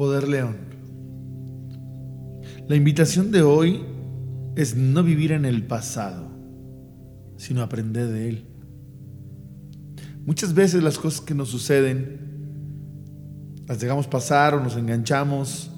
[0.00, 0.56] Poder León.
[2.66, 3.84] La invitación de hoy
[4.56, 6.26] es no vivir en el pasado,
[7.36, 8.46] sino aprender de él.
[10.24, 12.18] Muchas veces las cosas que nos suceden
[13.66, 15.70] las dejamos pasar o nos enganchamos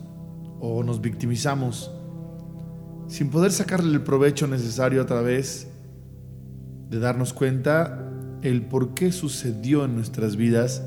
[0.60, 1.90] o nos victimizamos
[3.08, 5.66] sin poder sacarle el provecho necesario a través
[6.90, 8.08] de darnos cuenta
[8.42, 10.84] el por qué sucedió en nuestras vidas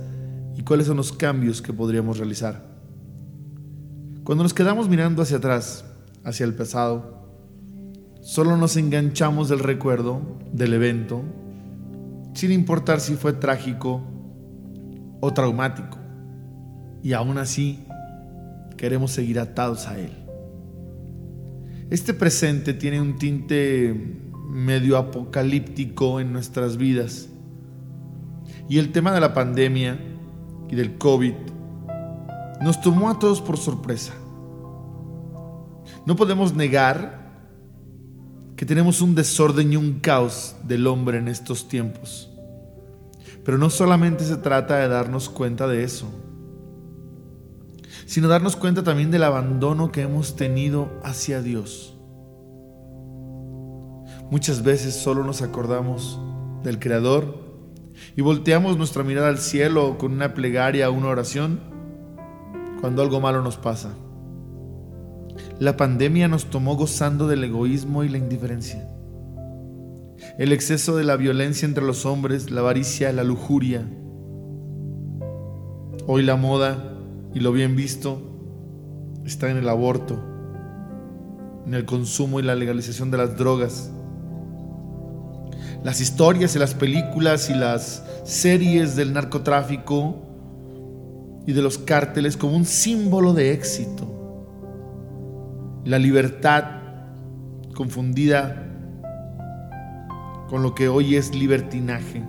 [0.55, 2.74] y cuáles son los cambios que podríamos realizar.
[4.25, 5.85] Cuando nos quedamos mirando hacia atrás,
[6.23, 7.29] hacia el pasado,
[8.21, 10.19] solo nos enganchamos del recuerdo,
[10.51, 11.21] del evento,
[12.33, 14.01] sin importar si fue trágico
[15.21, 15.99] o traumático.
[17.03, 17.85] Y aún así,
[18.77, 20.09] queremos seguir atados a él.
[21.91, 23.93] Este presente tiene un tinte
[24.49, 27.29] medio apocalíptico en nuestras vidas.
[28.67, 29.99] Y el tema de la pandemia
[30.67, 31.35] y del COVID
[32.65, 34.15] nos tomó a todos por sorpresa.
[36.03, 37.45] No podemos negar
[38.55, 42.31] que tenemos un desorden y un caos del hombre en estos tiempos.
[43.43, 46.07] Pero no solamente se trata de darnos cuenta de eso,
[48.07, 51.95] sino darnos cuenta también del abandono que hemos tenido hacia Dios.
[54.31, 56.19] Muchas veces solo nos acordamos
[56.63, 57.45] del Creador
[58.15, 61.74] y volteamos nuestra mirada al cielo con una plegaria o una oración
[62.85, 63.89] cuando algo malo nos pasa.
[65.57, 68.87] La pandemia nos tomó gozando del egoísmo y la indiferencia.
[70.37, 73.89] El exceso de la violencia entre los hombres, la avaricia, la lujuria.
[76.05, 76.77] Hoy la moda
[77.33, 78.21] y lo bien visto
[79.25, 80.19] está en el aborto,
[81.65, 83.89] en el consumo y la legalización de las drogas.
[85.83, 90.24] Las historias y las películas y las series del narcotráfico
[91.47, 94.11] y de los cárteles como un símbolo de éxito.
[95.83, 96.65] La libertad
[97.75, 98.63] confundida
[100.49, 102.23] con lo que hoy es libertinaje.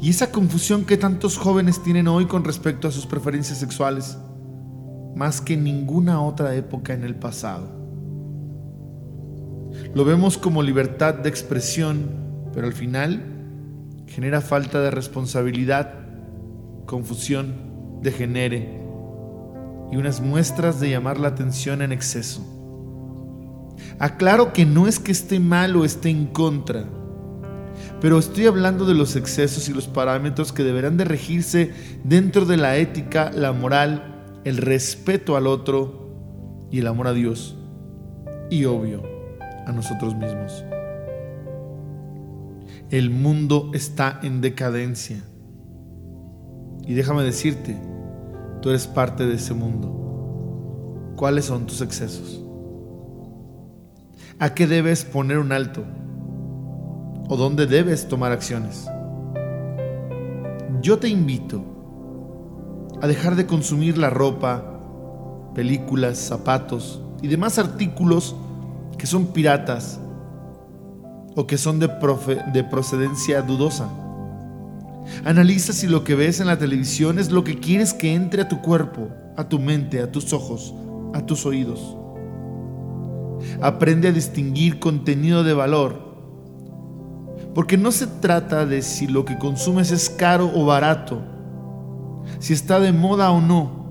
[0.00, 4.18] Y esa confusión que tantos jóvenes tienen hoy con respecto a sus preferencias sexuales,
[5.14, 7.80] más que ninguna otra época en el pasado.
[9.94, 12.10] Lo vemos como libertad de expresión,
[12.52, 13.24] pero al final
[14.06, 15.94] genera falta de responsabilidad,
[16.86, 17.71] confusión
[18.02, 18.80] degenere
[19.90, 22.42] y unas muestras de llamar la atención en exceso.
[23.98, 26.84] Aclaro que no es que esté mal o esté en contra,
[28.00, 31.72] pero estoy hablando de los excesos y los parámetros que deberán de regirse
[32.04, 37.56] dentro de la ética, la moral, el respeto al otro y el amor a Dios
[38.50, 39.02] y obvio
[39.66, 40.64] a nosotros mismos.
[42.90, 45.22] El mundo está en decadencia.
[46.92, 47.74] Y déjame decirte,
[48.60, 51.14] Tú eres parte de ese mundo.
[51.16, 52.44] ¿Cuáles son tus excesos?
[54.38, 55.84] ¿A qué debes poner un alto?
[57.30, 58.86] ¿O dónde debes tomar acciones?
[60.82, 61.64] Yo te invito
[63.00, 64.62] a dejar de consumir la ropa,
[65.54, 68.36] películas, zapatos y demás artículos
[68.98, 69.98] que son piratas
[71.36, 71.88] o que son de,
[72.52, 73.88] de procedencia dudosa.
[75.24, 78.48] Analiza si lo que ves en la televisión es lo que quieres que entre a
[78.48, 80.74] tu cuerpo, a tu mente, a tus ojos,
[81.14, 81.96] a tus oídos.
[83.60, 86.12] Aprende a distinguir contenido de valor.
[87.54, 91.22] Porque no se trata de si lo que consumes es caro o barato,
[92.38, 93.82] si está de moda o no.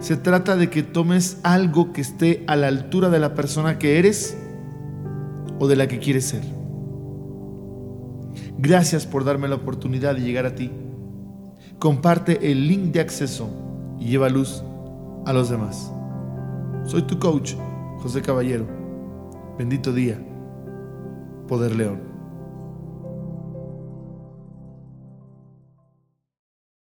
[0.00, 3.98] Se trata de que tomes algo que esté a la altura de la persona que
[3.98, 4.36] eres
[5.58, 6.63] o de la que quieres ser.
[8.58, 10.70] Gracias por darme la oportunidad de llegar a ti.
[11.78, 13.48] Comparte el link de acceso
[13.98, 14.62] y lleva luz
[15.26, 15.92] a los demás.
[16.84, 17.54] Soy tu coach,
[17.98, 18.66] José Caballero.
[19.58, 20.18] Bendito día.
[21.48, 22.13] Poder León.